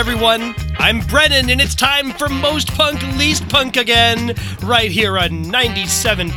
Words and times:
everyone. 0.00 0.54
I'm 0.78 1.00
Brennan, 1.00 1.50
and 1.50 1.60
it's 1.60 1.74
time 1.74 2.12
for 2.12 2.30
Most 2.30 2.68
Punk, 2.68 3.02
Least 3.18 3.46
Punk 3.50 3.76
again, 3.76 4.34
right 4.62 4.90
here 4.90 5.18
on 5.18 5.44
97.7 5.44 6.30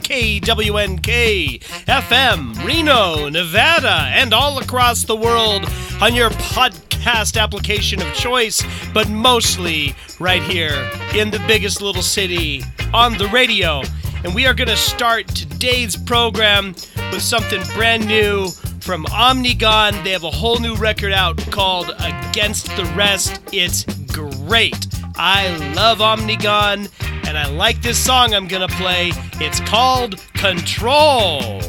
KWNK 0.00 1.60
FM, 1.84 2.66
Reno, 2.66 3.28
Nevada, 3.28 4.08
and 4.08 4.34
all 4.34 4.58
across 4.58 5.04
the 5.04 5.14
world 5.14 5.66
on 6.02 6.16
your 6.16 6.30
podcast 6.30 7.40
application 7.40 8.02
of 8.02 8.12
choice, 8.12 8.60
but 8.92 9.08
mostly 9.08 9.94
right 10.18 10.42
here 10.42 10.90
in 11.14 11.30
the 11.30 11.42
biggest 11.46 11.80
little 11.80 12.02
city 12.02 12.64
on 12.92 13.16
the 13.18 13.28
radio. 13.28 13.82
And 14.24 14.34
we 14.34 14.46
are 14.46 14.54
going 14.54 14.66
to 14.66 14.76
start 14.76 15.28
today's 15.28 15.94
program 15.94 16.74
with 17.10 17.22
something 17.22 17.62
brand 17.74 18.06
new 18.06 18.48
from 18.80 19.04
Omnigone. 19.06 20.02
They 20.04 20.10
have 20.10 20.24
a 20.24 20.30
whole 20.30 20.58
new 20.58 20.74
record 20.76 21.12
out 21.12 21.38
called 21.50 21.94
Against 21.98 22.74
the 22.76 22.84
Rest. 22.96 23.40
It's 23.52 23.84
great. 24.06 24.86
I 25.16 25.56
love 25.74 25.98
Omnigone, 25.98 26.90
and 27.26 27.38
I 27.38 27.48
like 27.48 27.82
this 27.82 28.02
song 28.02 28.34
I'm 28.34 28.48
going 28.48 28.66
to 28.66 28.74
play. 28.76 29.12
It's 29.34 29.60
called 29.60 30.16
Control. 30.34 31.60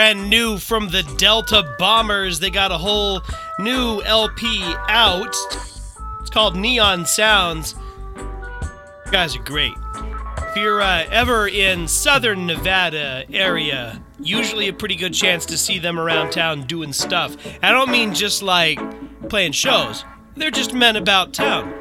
Brand 0.00 0.30
new 0.30 0.56
from 0.56 0.88
the 0.88 1.02
Delta 1.18 1.74
Bombers. 1.78 2.40
They 2.40 2.48
got 2.48 2.72
a 2.72 2.78
whole 2.78 3.20
new 3.58 4.00
LP 4.00 4.62
out. 4.88 5.36
It's 6.22 6.30
called 6.30 6.56
Neon 6.56 7.04
Sounds. 7.04 7.74
You 8.16 9.12
guys 9.12 9.36
are 9.36 9.42
great. 9.42 9.74
If 10.38 10.56
you're 10.56 10.80
uh, 10.80 11.04
ever 11.10 11.48
in 11.48 11.86
southern 11.86 12.46
Nevada 12.46 13.26
area, 13.30 14.02
usually 14.18 14.68
a 14.68 14.72
pretty 14.72 14.96
good 14.96 15.12
chance 15.12 15.44
to 15.44 15.58
see 15.58 15.78
them 15.78 16.00
around 16.00 16.30
town 16.30 16.62
doing 16.66 16.94
stuff. 16.94 17.36
I 17.62 17.70
don't 17.70 17.90
mean 17.90 18.14
just 18.14 18.42
like 18.42 18.80
playing 19.28 19.52
shows. 19.52 20.06
They're 20.34 20.50
just 20.50 20.72
men 20.72 20.96
about 20.96 21.34
town. 21.34 21.74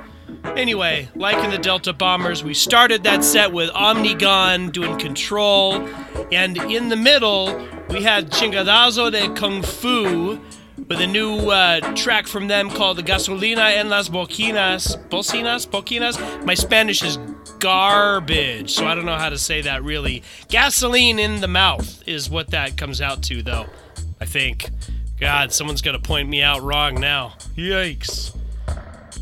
Anyway, 0.58 1.08
like 1.16 1.42
in 1.42 1.52
the 1.52 1.58
Delta 1.58 1.94
Bombers, 1.94 2.44
we 2.44 2.54
started 2.54 3.04
that 3.04 3.24
set 3.24 3.54
with 3.54 3.70
Omnigone 3.70 4.74
doing 4.74 5.00
Control, 5.00 5.88
and 6.34 6.58
in 6.58 6.90
the 6.90 6.98
middle, 6.98 7.66
we 7.90 8.04
had 8.04 8.30
Chingadazo 8.30 9.12
de 9.12 9.34
Kung 9.34 9.64
Fu 9.64 10.40
with 10.88 11.02
a 11.02 11.08
new 11.08 11.50
uh, 11.50 11.80
track 11.96 12.28
from 12.28 12.48
them 12.48 12.70
called 12.70 12.98
The 12.98 13.04
Gasolina 13.04 13.76
en 13.76 13.90
las 13.90 14.10
Bocinas. 14.10 14.98
Bocinas? 15.10 15.68
Bocinas? 15.68 16.46
My 16.46 16.54
Spanish 16.54 17.04
is 17.04 17.18
garbage, 17.60 18.74
so 18.74 18.86
I 18.86 18.96
don't 18.96 19.06
know 19.06 19.18
how 19.18 19.30
to 19.30 19.38
say 19.38 19.62
that 19.62 19.84
really. 19.84 20.24
Gasoline 20.48 21.20
in 21.20 21.42
the 21.42 21.48
mouth 21.48 22.08
is 22.08 22.30
what 22.30 22.52
that 22.52 22.78
comes 22.78 23.02
out 23.02 23.24
to, 23.24 23.42
though, 23.42 23.66
I 24.22 24.26
think. 24.26 24.70
God, 25.20 25.52
someone's 25.52 25.82
going 25.82 26.00
to 26.00 26.08
point 26.08 26.30
me 26.30 26.42
out 26.42 26.62
wrong 26.62 27.00
now. 27.00 27.34
Yikes. 27.56 28.36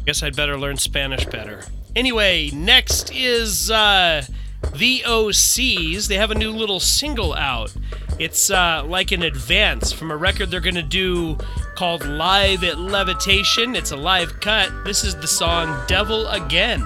Guess 0.05 0.23
I'd 0.23 0.35
better 0.35 0.57
learn 0.57 0.77
Spanish 0.77 1.25
better. 1.25 1.63
Anyway, 1.95 2.51
next 2.53 3.11
is 3.13 3.71
uh, 3.71 4.23
the 4.75 5.03
OCs. 5.05 6.07
They 6.07 6.15
have 6.15 6.31
a 6.31 6.35
new 6.35 6.51
little 6.51 6.79
single 6.79 7.33
out. 7.33 7.73
It's 8.19 8.49
uh, 8.49 8.83
like 8.85 9.11
an 9.11 9.23
advance 9.23 9.91
from 9.91 10.11
a 10.11 10.17
record 10.17 10.49
they're 10.49 10.59
going 10.59 10.75
to 10.75 10.83
do 10.83 11.37
called 11.75 12.05
Live 12.05 12.63
at 12.63 12.79
Levitation. 12.79 13.75
It's 13.75 13.91
a 13.91 13.97
live 13.97 14.39
cut. 14.39 14.71
This 14.83 15.03
is 15.03 15.15
the 15.15 15.27
song 15.27 15.83
Devil 15.87 16.27
Again. 16.27 16.83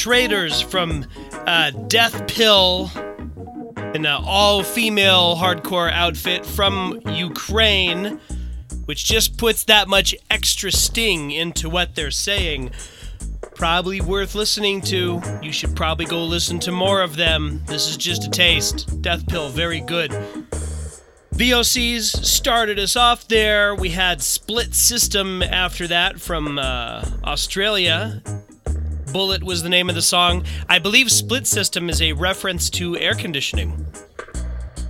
Traitors 0.00 0.62
from 0.62 1.04
uh, 1.46 1.72
Death 1.72 2.26
Pill, 2.26 2.90
an 3.76 4.06
uh, 4.06 4.18
all 4.24 4.62
female 4.62 5.36
hardcore 5.36 5.92
outfit 5.92 6.46
from 6.46 7.02
Ukraine, 7.06 8.18
which 8.86 9.04
just 9.04 9.36
puts 9.36 9.64
that 9.64 9.88
much 9.88 10.14
extra 10.30 10.72
sting 10.72 11.32
into 11.32 11.68
what 11.68 11.96
they're 11.96 12.10
saying. 12.10 12.70
Probably 13.54 14.00
worth 14.00 14.34
listening 14.34 14.80
to. 14.86 15.20
You 15.42 15.52
should 15.52 15.76
probably 15.76 16.06
go 16.06 16.24
listen 16.24 16.58
to 16.60 16.72
more 16.72 17.02
of 17.02 17.16
them. 17.16 17.62
This 17.66 17.86
is 17.86 17.98
just 17.98 18.26
a 18.26 18.30
taste. 18.30 19.02
Death 19.02 19.28
Pill, 19.28 19.50
very 19.50 19.82
good. 19.82 20.12
VOCs 21.34 22.24
started 22.24 22.78
us 22.78 22.96
off 22.96 23.28
there. 23.28 23.74
We 23.74 23.90
had 23.90 24.22
Split 24.22 24.74
System 24.74 25.42
after 25.42 25.86
that 25.88 26.22
from 26.22 26.58
uh, 26.58 27.04
Australia. 27.22 28.22
Bullet 29.12 29.42
was 29.42 29.62
the 29.62 29.68
name 29.68 29.88
of 29.88 29.94
the 29.94 30.02
song. 30.02 30.44
I 30.68 30.78
believe 30.78 31.10
Split 31.10 31.46
System 31.46 31.88
is 31.88 32.00
a 32.00 32.12
reference 32.12 32.70
to 32.70 32.96
air 32.96 33.14
conditioning. 33.14 33.86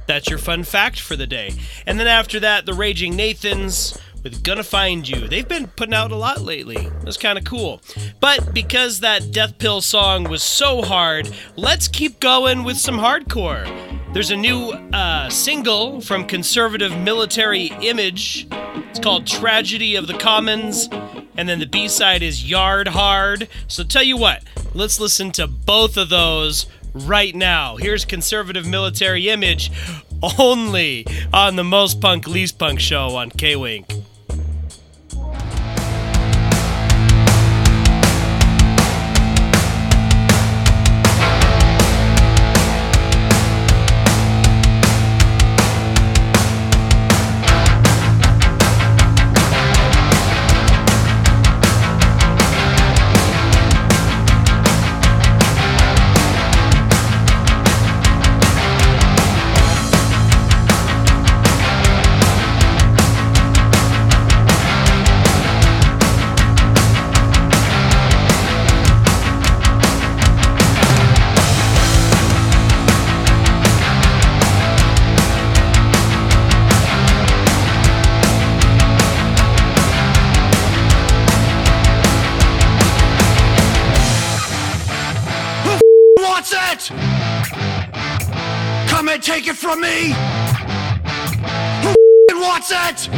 That's 0.07 0.29
your 0.29 0.39
fun 0.39 0.65
fact 0.65 1.01
for 1.01 1.17
the 1.17 1.27
day. 1.27 1.53
And 1.87 1.99
then 1.99 2.07
after 2.07 2.41
that, 2.41 2.67
the 2.67 2.75
Raging 2.75 3.17
Nathans 3.17 3.97
with 4.23 4.43
Gonna 4.43 4.63
Find 4.63 5.09
You. 5.09 5.29
They've 5.29 5.47
been 5.47 5.69
putting 5.69 5.95
out 5.95 6.13
a 6.13 6.17
lot 6.17 6.43
lately. 6.43 6.89
That's 7.03 7.17
kind 7.17 7.39
of 7.39 7.45
cool. 7.45 7.81
But 8.19 8.53
because 8.53 9.01
that 9.01 9.31
Death 9.33 9.59
Pill 9.59 9.81
song 9.81 10.25
was 10.25 10.43
so 10.43 10.83
hard, 10.83 11.31
let's 11.57 11.89
keep 11.89 12.21
going 12.21 12.65
with 12.65 12.77
some 12.77 12.99
hardcore. 12.99 13.90
There's 14.13 14.33
a 14.33 14.37
new 14.37 14.71
uh, 14.93 15.31
single 15.31 16.01
from 16.01 16.27
Conservative 16.27 16.99
Military 16.99 17.67
Image. 17.81 18.49
It's 18.51 18.99
called 18.99 19.25
Tragedy 19.25 19.95
of 19.95 20.09
the 20.09 20.15
Commons. 20.15 20.89
And 21.37 21.49
then 21.49 21.61
the 21.61 21.67
B 21.67 21.87
side 21.87 22.21
is 22.21 22.51
Yard 22.51 22.89
Hard. 22.89 23.49
So 23.69 23.85
tell 23.85 24.03
you 24.03 24.17
what, 24.17 24.43
let's 24.75 24.99
listen 24.99 25.31
to 25.33 25.47
both 25.47 25.97
of 25.97 26.09
those 26.09 26.67
right 26.93 27.37
now. 27.37 27.77
Here's 27.77 28.05
Conservative 28.05 28.67
Military 28.67 29.29
Image 29.29 29.71
only 30.39 31.07
on 31.33 31.55
the 31.55 31.65
Most 31.65 32.01
Punk 32.01 32.27
Least 32.27 32.59
Punk 32.59 32.81
show 32.81 33.15
on 33.15 33.31
K 33.31 33.55
Wink. 33.55 33.87
It? 86.71 86.87
Come 88.87 89.09
and 89.09 89.23
take 89.23 89.47
it 89.49 89.57
from 89.59 89.81
me. 89.81 90.15
Who 91.83 91.95
wants 92.39 92.71
it? 92.71 93.11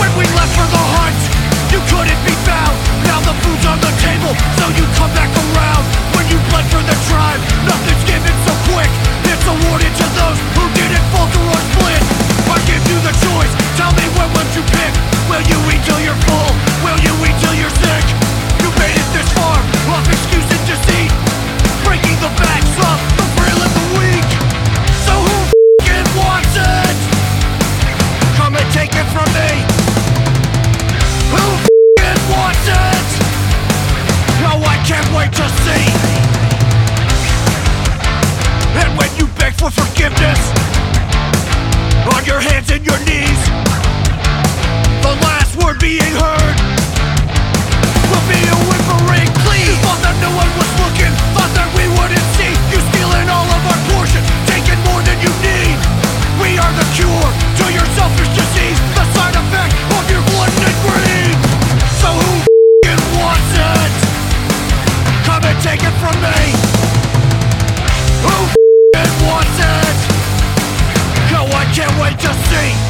When 0.00 0.10
we 0.16 0.24
left 0.32 0.52
for 0.56 0.68
the 0.72 0.84
hunt, 0.96 1.20
you 1.68 1.80
couldn't 1.92 2.22
be 2.24 2.32
found. 2.48 2.72
Now 3.04 3.20
the 3.20 3.36
food's 3.44 3.66
on 3.68 3.78
the 3.84 3.92
table, 4.00 4.32
so 4.56 4.64
you 4.72 4.84
come 4.96 5.12
back 5.12 5.28
around. 5.28 5.84
When 6.16 6.24
you 6.32 6.40
bled 6.48 6.64
for 6.72 6.80
the 6.80 6.96
tribe, 7.12 7.40
nothing's 7.68 8.04
given 8.08 8.34
so 8.48 8.54
quick. 8.72 8.90
It's 9.28 9.44
awarded 9.44 9.92
to 9.92 10.06
those 10.16 10.38
who 10.56 10.64
didn't 10.72 11.04
falter 11.12 11.42
or 11.52 11.60
split. 11.68 12.02
I 12.48 12.56
give 12.64 12.80
you 12.88 12.98
the 13.04 13.12
choice. 13.28 13.52
Tell 13.76 13.92
me 13.92 14.04
when 14.16 14.28
would 14.32 14.50
you 14.56 14.64
pick? 14.72 14.92
Will 15.28 15.44
you 15.44 15.58
eat 15.68 15.84
till 15.84 16.00
you're 16.00 16.22
full? 16.24 16.50
Will 16.80 17.00
you 17.04 17.12
eat 17.28 17.36
till 17.44 17.56
you're 17.60 17.76
sick? 17.84 18.27
On 42.18 42.24
your 42.24 42.40
hands 42.40 42.70
and 42.70 42.84
your 42.84 42.98
knees, 43.00 43.42
the 45.02 45.14
last 45.22 45.54
word 45.62 45.78
being 45.78 46.00
heard 46.00 46.87
thought 49.88 50.04
that 50.04 50.16
no 50.20 50.28
one 50.36 50.50
was 50.60 50.68
looking, 50.84 51.12
thought 51.32 51.48
that 51.56 51.68
we 51.72 51.88
wouldn't 51.96 52.26
see 52.36 52.52
you 52.68 52.76
stealing 52.92 53.24
all 53.32 53.48
of 53.48 53.62
our 53.72 53.80
taking 54.44 54.76
more 54.84 55.00
than 55.00 55.16
you 55.24 55.32
need. 55.40 55.78
We 56.36 56.60
are 56.60 56.72
the 56.76 56.84
cure 56.92 57.28
to 57.56 57.64
your 57.72 57.88
selfish 57.96 58.28
disease, 58.36 58.76
the 58.92 59.04
side 59.16 59.32
effect 59.32 59.72
of 59.96 60.04
your 60.12 60.20
and. 60.28 61.40
So 62.04 62.12
who 62.12 62.96
wants 63.16 63.52
it? 63.56 63.92
Come 65.24 65.40
and 65.48 65.58
take 65.64 65.80
it 65.80 65.96
from 65.96 66.16
me. 66.20 66.40
Who 68.28 68.36
wants 69.24 69.56
it? 69.56 69.96
I 71.48 71.64
can't 71.72 71.96
wait 71.96 72.18
to 72.20 72.32
see. 72.52 72.87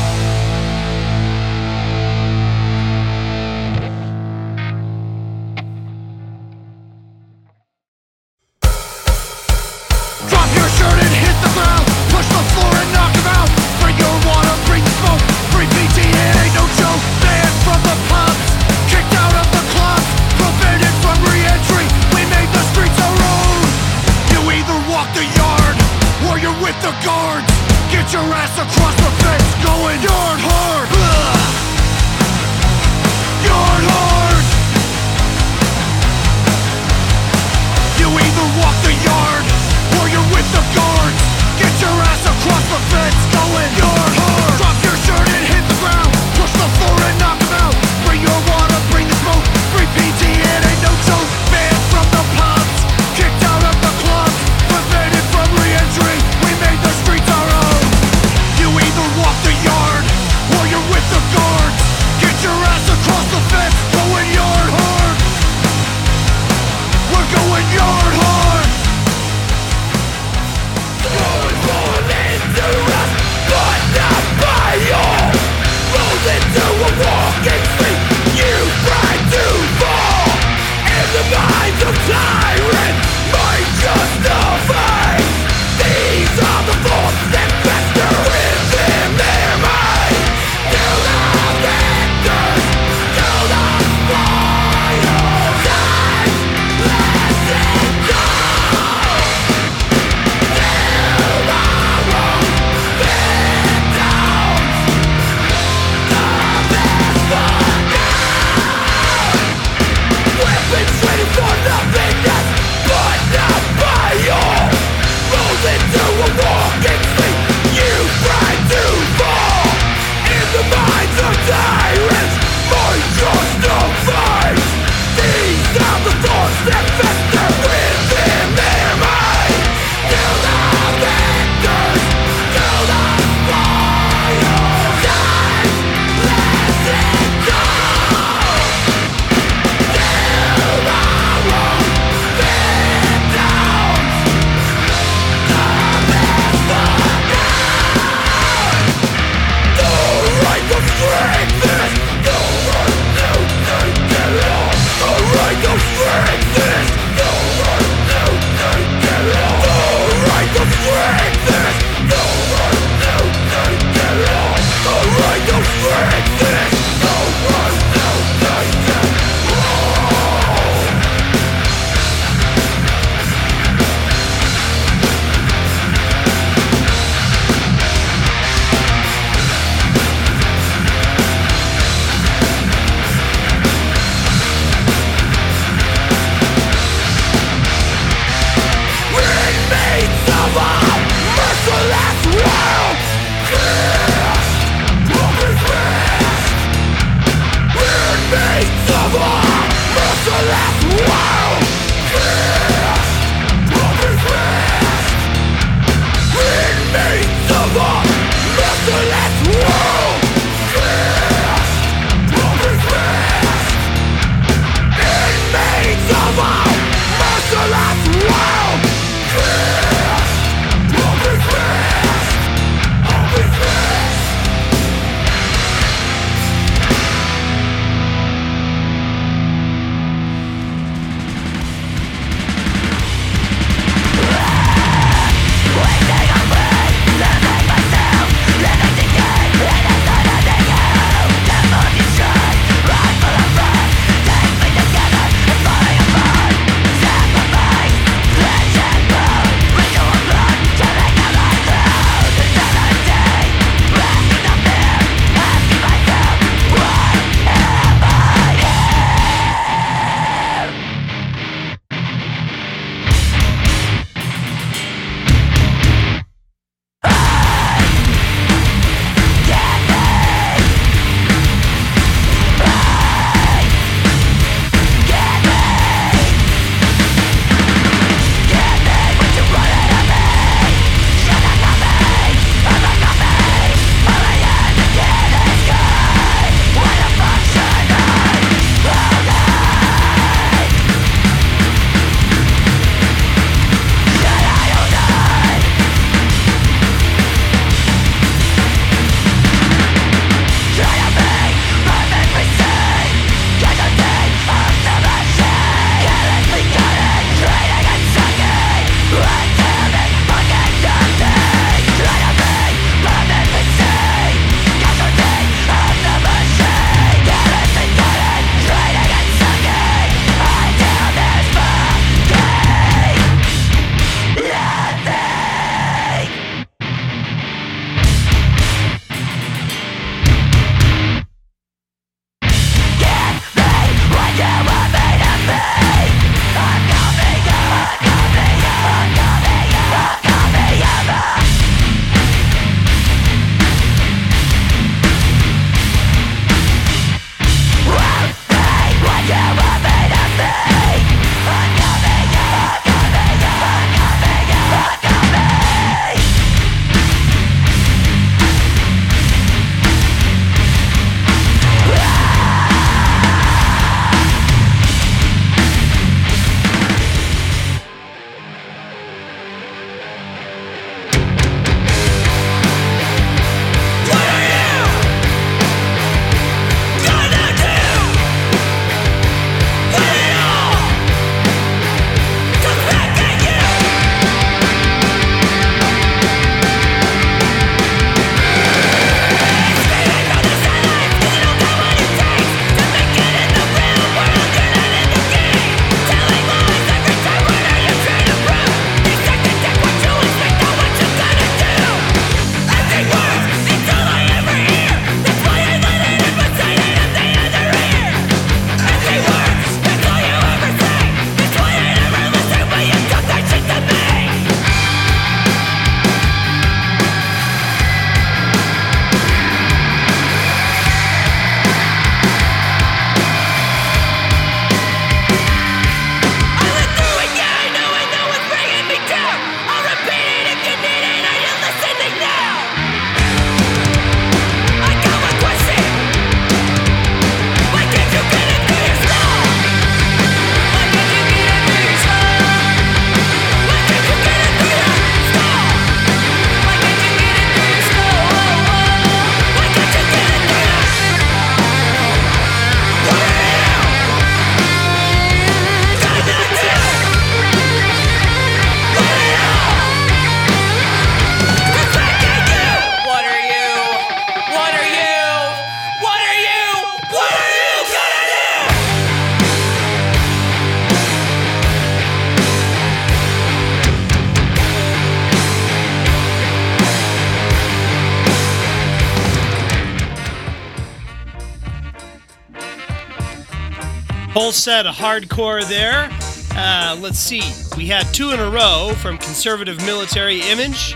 Whole 484.48 484.52
set 484.54 484.86
of 484.86 484.94
hardcore 484.94 485.62
there. 485.68 486.08
Uh, 486.56 486.96
let's 486.98 487.18
see. 487.18 487.42
We 487.76 487.84
had 487.84 488.04
two 488.14 488.30
in 488.30 488.40
a 488.40 488.48
row 488.48 488.94
from 488.96 489.18
Conservative 489.18 489.76
Military 489.84 490.40
Image, 490.40 490.94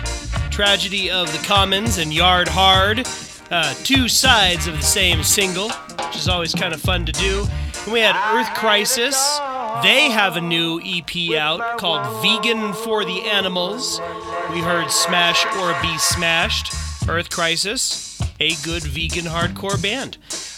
Tragedy 0.50 1.10
of 1.10 1.30
the 1.30 1.46
Commons, 1.46 1.98
and 1.98 2.14
Yard 2.14 2.48
Hard. 2.48 3.06
Uh, 3.50 3.74
two 3.84 4.08
sides 4.08 4.66
of 4.66 4.78
the 4.78 4.82
same 4.82 5.22
single, 5.22 5.68
which 5.68 6.16
is 6.16 6.30
always 6.30 6.54
kind 6.54 6.72
of 6.72 6.80
fun 6.80 7.04
to 7.04 7.12
do. 7.12 7.46
And 7.84 7.92
we 7.92 8.00
had 8.00 8.16
Earth 8.34 8.54
Crisis. 8.54 9.16
They 9.82 10.08
have 10.10 10.38
a 10.38 10.40
new 10.40 10.80
EP 10.82 11.38
out 11.38 11.76
called 11.76 12.22
Vegan 12.22 12.72
for 12.72 13.04
the 13.04 13.20
Animals. 13.24 14.00
We 14.50 14.60
heard 14.60 14.90
Smash 14.90 15.44
or 15.56 15.78
Be 15.82 15.98
Smashed. 15.98 16.74
Earth 17.06 17.28
Crisis, 17.28 18.18
a 18.40 18.54
good 18.64 18.82
vegan 18.84 19.26
hardcore 19.26 19.82
band. 19.82 20.16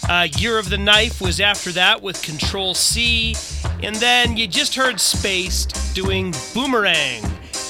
Uh, 0.08 0.28
Year 0.38 0.58
of 0.58 0.68
the 0.68 0.76
Knife 0.76 1.20
was 1.20 1.40
after 1.40 1.72
that 1.72 2.02
with 2.02 2.22
Control 2.22 2.74
C. 2.74 3.34
And 3.82 3.96
then 3.96 4.36
you 4.36 4.46
just 4.46 4.74
heard 4.74 5.00
Spaced 5.00 5.94
doing 5.94 6.34
Boomerang. 6.52 7.22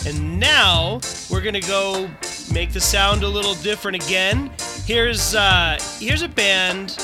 And 0.06 0.40
now 0.40 1.00
we're 1.30 1.40
gonna 1.40 1.60
go 1.60 2.10
make 2.52 2.72
the 2.72 2.80
sound 2.80 3.22
a 3.22 3.28
little 3.28 3.54
different 3.56 4.02
again. 4.04 4.50
Here's 4.84 5.34
uh, 5.34 5.78
here's 5.98 6.22
a 6.22 6.28
band 6.28 6.98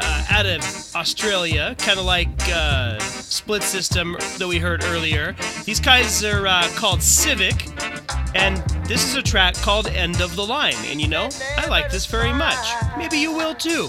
uh, 0.00 0.24
out 0.30 0.46
of 0.46 0.62
Australia, 0.94 1.74
kind 1.78 1.98
of 1.98 2.04
like 2.04 2.28
uh, 2.48 2.98
Split 3.00 3.62
System 3.62 4.16
that 4.38 4.46
we 4.46 4.58
heard 4.58 4.84
earlier. 4.84 5.34
These 5.64 5.80
guys 5.80 6.24
are 6.24 6.46
uh, 6.46 6.68
called 6.74 7.02
Civic, 7.02 7.68
and 8.34 8.56
this 8.86 9.04
is 9.04 9.16
a 9.16 9.22
track 9.22 9.54
called 9.54 9.88
End 9.88 10.20
of 10.20 10.36
the 10.36 10.46
Line. 10.46 10.76
And 10.86 11.00
you 11.00 11.08
know, 11.08 11.28
I 11.56 11.66
like 11.68 11.90
this 11.90 12.06
very 12.06 12.32
much. 12.32 12.66
Maybe 12.96 13.18
you 13.18 13.32
will 13.32 13.54
too. 13.54 13.88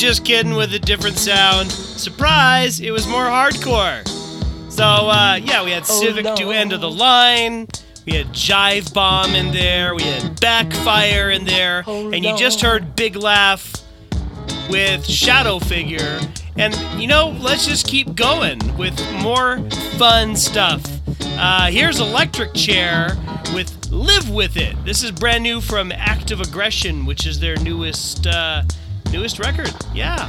Just 0.00 0.24
kidding 0.24 0.54
with 0.54 0.72
a 0.72 0.78
different 0.78 1.18
sound. 1.18 1.70
Surprise! 1.70 2.80
It 2.80 2.90
was 2.90 3.06
more 3.06 3.24
hardcore. 3.24 4.08
So 4.72 4.82
uh, 4.82 5.38
yeah, 5.42 5.62
we 5.62 5.72
had 5.72 5.84
Civic 5.84 6.24
do 6.36 6.52
End 6.52 6.72
of 6.72 6.80
the 6.80 6.90
Line. 6.90 7.68
We 8.06 8.14
had 8.14 8.28
Jivebomb 8.28 9.34
in 9.34 9.52
there. 9.52 9.94
We 9.94 10.04
had 10.04 10.40
Backfire 10.40 11.30
in 11.30 11.44
there, 11.44 11.84
and 11.86 12.24
you 12.24 12.34
just 12.34 12.62
heard 12.62 12.96
Big 12.96 13.14
Laugh 13.14 13.74
with 14.70 15.04
Shadow 15.04 15.58
Figure. 15.58 16.18
And 16.56 16.74
you 16.98 17.06
know, 17.06 17.36
let's 17.38 17.66
just 17.66 17.86
keep 17.86 18.14
going 18.14 18.58
with 18.78 18.98
more 19.20 19.58
fun 19.98 20.34
stuff. 20.34 20.82
Uh, 21.22 21.66
here's 21.66 22.00
Electric 22.00 22.54
Chair 22.54 23.18
with 23.52 23.90
Live 23.90 24.30
With 24.30 24.56
It. 24.56 24.82
This 24.82 25.02
is 25.02 25.10
brand 25.10 25.42
new 25.42 25.60
from 25.60 25.92
Active 25.92 26.40
Aggression, 26.40 27.04
which 27.04 27.26
is 27.26 27.38
their 27.38 27.56
newest 27.56 28.26
uh, 28.26 28.62
newest 29.10 29.38
record. 29.38 29.72
Yeah. 29.94 30.28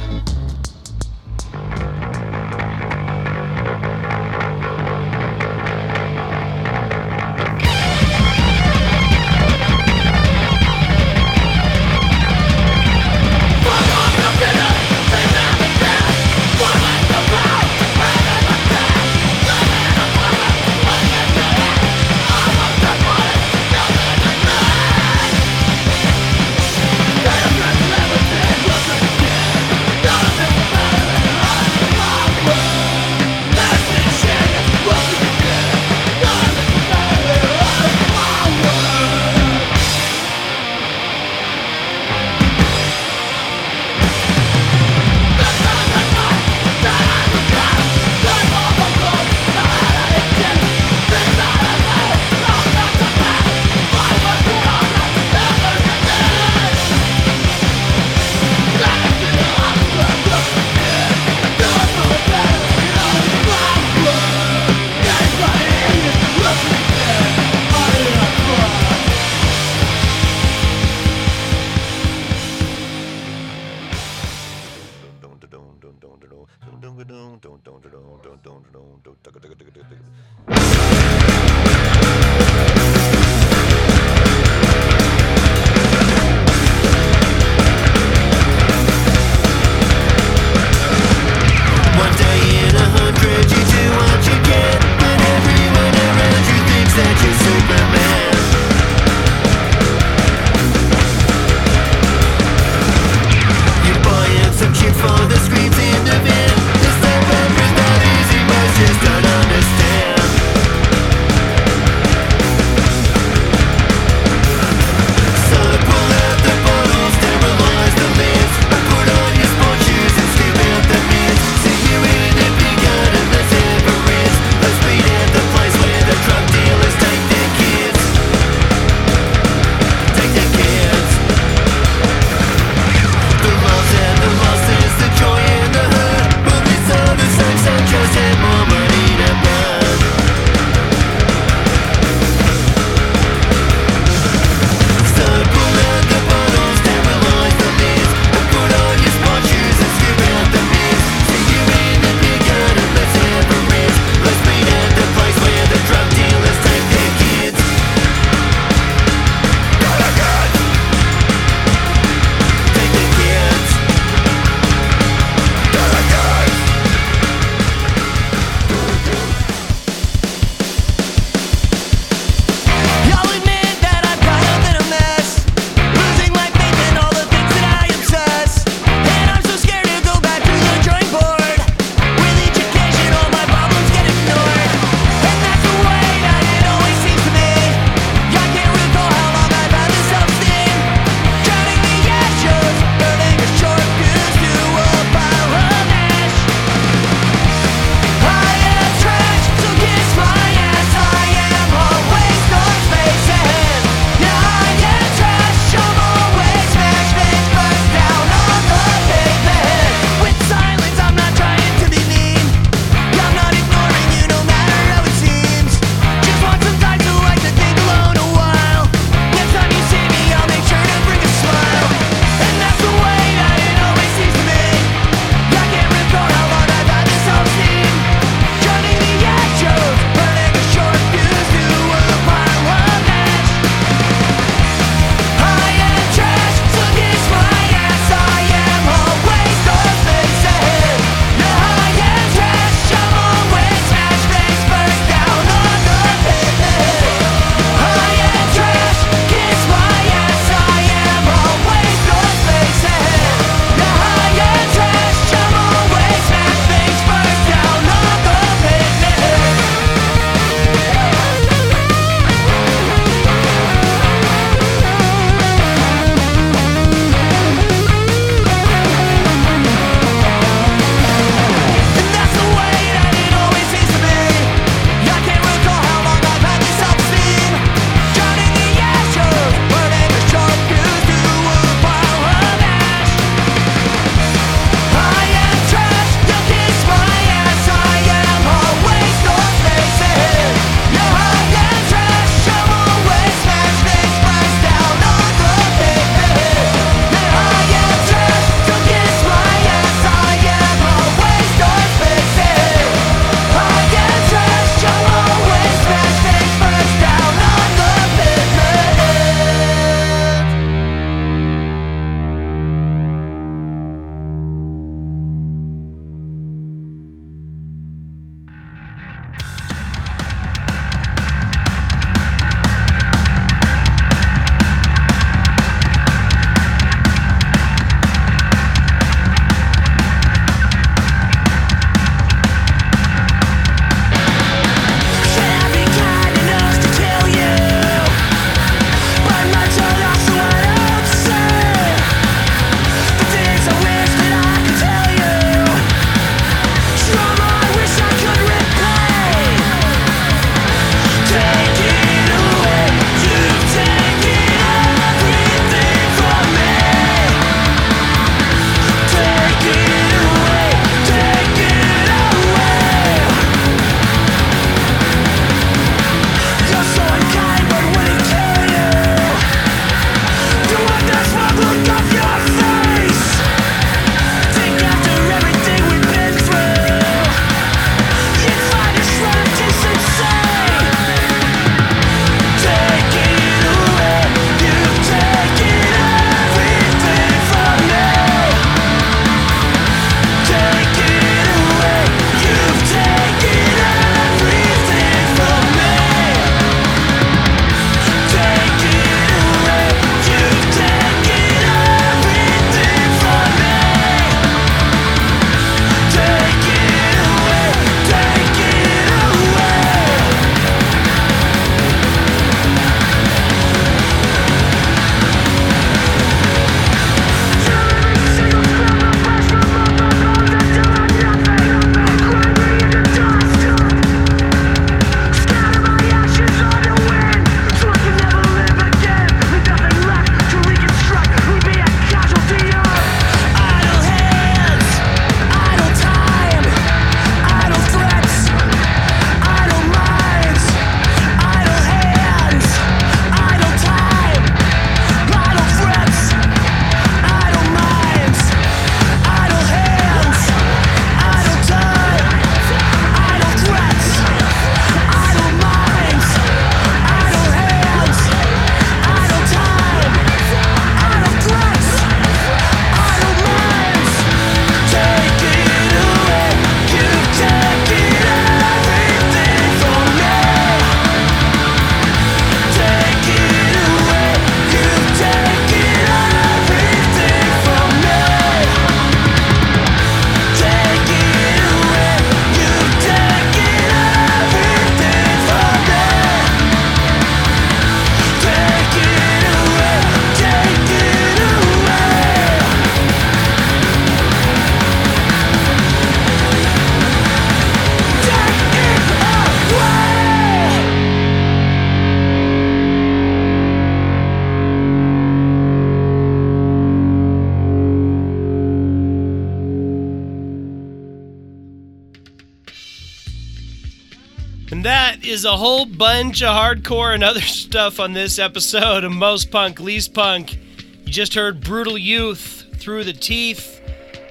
Is 515.42 515.46
a 515.46 515.56
whole 515.56 515.86
bunch 515.86 516.40
of 516.40 516.50
hardcore 516.50 517.12
and 517.12 517.24
other 517.24 517.40
stuff 517.40 517.98
on 517.98 518.12
this 518.12 518.38
episode 518.38 519.02
of 519.02 519.10
Most 519.10 519.50
Punk, 519.50 519.80
Least 519.80 520.14
Punk. 520.14 520.54
You 520.54 521.12
just 521.12 521.34
heard 521.34 521.64
Brutal 521.64 521.98
Youth, 521.98 522.64
Through 522.76 523.02
the 523.02 523.12
Teeth. 523.12 523.80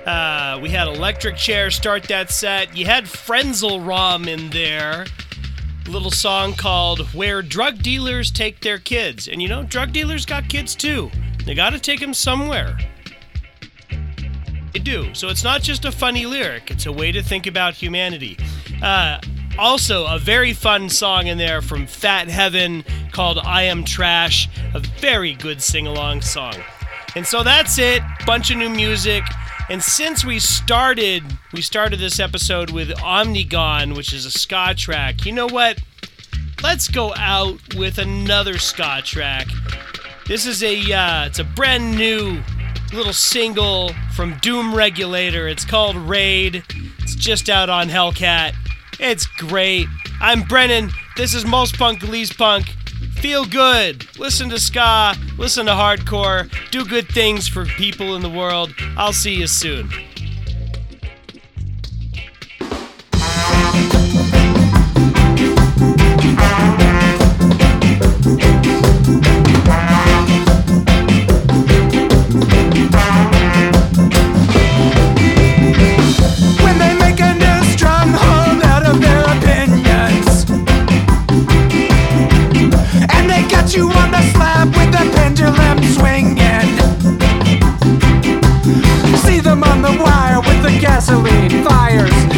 Uh, 0.06 0.58
we 0.64 0.70
had 0.70 0.88
Electric 0.88 1.36
Chair 1.36 1.70
start 1.70 2.04
that 2.04 2.32
set. 2.32 2.78
You 2.78 2.86
had 2.86 3.04
Frenzal 3.04 3.86
Rhomb 3.86 4.30
in 4.30 4.52
there. 4.52 5.06
A 5.86 5.90
little 5.90 6.12
song 6.12 6.54
called 6.54 7.02
Where 7.14 7.42
Drug 7.42 7.80
Dealers 7.80 8.32
Take 8.32 8.62
Their 8.62 8.80
Kids. 8.80 9.28
And 9.28 9.42
you 9.42 9.50
know, 9.50 9.64
drug 9.64 9.92
dealers 9.92 10.26
got 10.26 10.48
kids 10.48 10.76
too. 10.76 11.12
They 11.46 11.56
gotta 11.56 11.80
take 11.80 12.00
them 12.00 12.14
somewhere. 12.14 12.78
They 14.72 14.80
do. 14.80 15.14
So 15.14 15.28
it's 15.28 15.44
not 15.44 15.62
just 15.62 15.84
a 15.84 15.92
funny 15.92 16.26
lyric, 16.26 16.72
it's 16.72 16.86
a 16.86 16.92
way 16.94 17.12
to 17.12 17.22
think 17.22 17.48
about 17.48 17.74
humanity. 17.74 18.38
Uh, 18.82 19.20
also, 19.58 20.06
a 20.08 20.20
very 20.20 20.54
fun 20.54 20.90
song 20.90 21.28
in 21.28 21.38
there 21.38 21.62
from 21.62 21.88
Fat 21.88 22.28
Heaven 22.28 22.84
called 23.12 23.40
I 23.40 23.64
Am 23.64 23.84
Trash, 23.84 24.50
a 24.74 24.80
very 24.80 25.34
good 25.34 25.62
sing 25.62 25.88
along 25.88 26.22
song. 26.22 26.56
And 27.16 27.26
so 27.26 27.44
that's 27.44 27.78
it. 27.78 28.02
Bunch 28.26 28.52
of 28.52 28.58
new 28.58 28.70
music. 28.70 29.24
And 29.70 29.82
since 29.82 30.26
we 30.26 30.40
started, 30.40 31.24
we 31.54 31.62
started 31.62 32.00
this 32.00 32.20
episode 32.20 32.72
with 32.72 32.90
Omnigone, 32.98 33.96
which 33.96 34.14
is 34.14 34.26
a 34.26 34.32
ska 34.32 34.74
track. 34.76 35.26
You 35.26 35.32
know 35.32 35.48
what? 35.48 35.82
Let's 36.64 36.88
go 36.88 37.14
out 37.16 37.76
with 37.76 37.98
another 37.98 38.58
ska 38.58 39.02
track. 39.04 39.48
This 40.28 40.46
is 40.46 40.64
a 40.64 40.94
uh, 40.94 41.26
it's 41.26 41.40
a 41.40 41.44
brand 41.44 41.96
new 41.96 42.42
little 42.94 43.14
single 43.14 43.92
from 44.14 44.38
Doom 44.40 44.76
Regulator. 44.76 45.48
It's 45.48 45.66
called 45.66 45.96
Raid. 45.96 46.64
It's 47.00 47.16
just 47.16 47.50
out 47.50 47.70
on 47.70 47.90
Hellcat. 47.90 48.54
It's 49.02 49.26
great. 49.26 49.88
I'm 50.22 50.44
Brennan. 50.44 50.92
This 51.18 51.34
is 51.34 51.44
Most 51.44 51.76
Punk 51.76 52.04
Least 52.04 52.38
Punk. 52.38 52.68
Feel 53.16 53.46
good. 53.46 54.06
Listen 54.20 54.48
to 54.50 54.60
ska. 54.60 55.16
Listen 55.40 55.66
to 55.66 55.72
hardcore. 55.72 56.52
Do 56.70 56.86
good 56.86 57.08
things 57.08 57.48
for 57.48 57.66
people 57.66 58.16
in 58.16 58.22
the 58.22 58.30
world. 58.30 58.76
I'll 58.96 59.12
see 59.12 59.34
you 59.34 59.48
soon. 59.48 59.90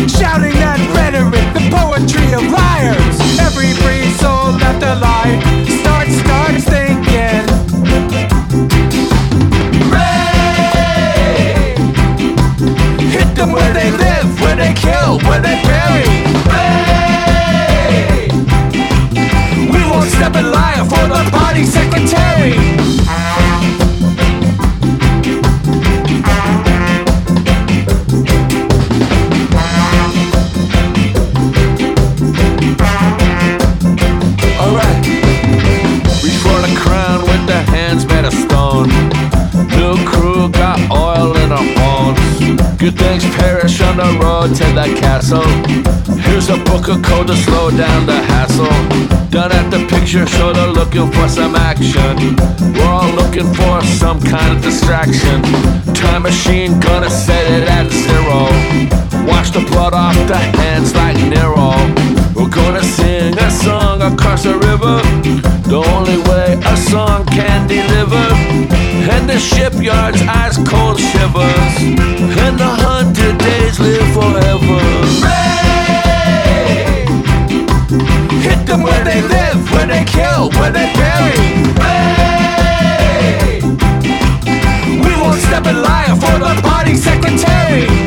Shouting 0.06 0.54
that 0.60 0.80
rhetoric, 0.94 1.48
the 1.54 1.64
poetry 1.72 2.34
of 2.34 2.44
liars. 2.52 3.18
Every 3.40 3.72
free 3.72 4.12
soul 4.20 4.52
left 4.60 4.84
alive 4.84 5.40
starts, 5.80 6.20
starts 6.20 6.64
thinking. 6.68 7.48
Ray! 9.88 11.76
Hit 13.16 13.34
them 13.36 13.54
where 13.54 13.74
they 13.74 13.92
live, 13.92 14.28
where 14.42 14.56
they 14.56 14.74
kill, 14.74 15.20
where 15.24 15.40
they 15.40 15.56
bury. 15.64 16.04
Hey! 16.52 18.28
We 19.72 19.80
won't 19.90 20.10
step 20.12 20.36
in 20.36 20.52
line 20.52 20.84
for 20.84 21.08
the 21.08 21.24
party 21.32 21.64
secretary. 21.64 22.93
Good 42.84 42.98
things 42.98 43.24
perish 43.38 43.80
on 43.80 43.96
the 43.96 44.20
road 44.20 44.48
to 44.58 44.66
the 44.76 44.94
castle. 45.00 45.48
Here's 46.20 46.50
a 46.50 46.58
book 46.66 46.90
of 46.90 47.02
code 47.02 47.28
to 47.28 47.36
slow 47.38 47.72
down 47.72 48.06
the 48.06 48.22
hassle. 48.28 48.68
Done 49.30 49.54
at 49.54 49.70
the 49.70 49.88
picture 49.88 50.28
show, 50.28 50.52
they're 50.52 50.68
looking 50.68 51.10
for 51.10 51.30
some 51.30 51.56
action. 51.56 52.36
We're 52.74 52.84
all 52.84 53.10
looking 53.14 53.54
for 53.54 53.82
some 53.84 54.20
kind 54.20 54.58
of 54.58 54.62
distraction. 54.62 55.42
Time 55.94 56.24
machine 56.24 56.78
gonna 56.82 57.10
set 57.10 57.50
it 57.50 57.70
at 57.70 57.90
zero. 57.90 58.52
Wash 59.32 59.52
the 59.52 59.62
blood 59.72 59.94
off 59.94 60.16
the 60.28 60.36
hands 60.36 60.94
like 60.94 61.16
Nero. 61.16 62.23
We're 62.44 62.50
gonna 62.50 62.84
sing 62.84 63.40
a 63.40 63.50
song 63.50 64.02
across 64.02 64.44
the 64.44 64.56
river. 64.56 65.02
The 65.64 65.78
only 65.78 66.18
way 66.30 66.60
a 66.66 66.76
song 66.76 67.26
can 67.28 67.70
deliver. 67.70 68.28
And 69.16 69.30
the 69.30 69.40
shipyard's 69.40 70.22
ice 70.24 70.58
cold 70.58 71.00
shivers. 71.00 71.76
And 72.44 72.60
the 72.60 72.68
hundred 72.84 73.38
days 73.38 73.80
live 73.80 74.12
forever. 74.12 74.82
Ray! 75.24 77.06
Hit 78.44 78.66
them 78.68 78.84
where 78.84 79.06
they 79.06 79.22
live, 79.22 79.72
where 79.72 79.88
they 79.88 80.04
kill, 80.04 80.50
where 80.60 80.70
they 80.70 80.92
bury. 81.00 81.40
Ray! 81.80 83.62
We 85.00 85.16
won't 85.16 85.40
step 85.40 85.66
in 85.66 85.82
line 85.82 86.20
for 86.20 86.40
the 86.44 86.60
party 86.62 86.96
secretary. 86.98 88.03